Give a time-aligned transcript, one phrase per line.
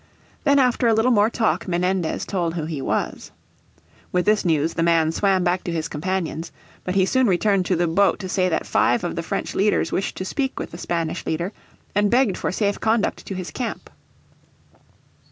[0.45, 3.29] Then after a little more talk Menendez told who he was.
[4.11, 6.51] With this news the man swam back to his companions.
[6.83, 9.91] But he soon returned to the boat to say that five of the French leaders
[9.91, 11.53] wished to speak with the Spanish leader,
[11.93, 13.91] and begged for safe conduct to his camp.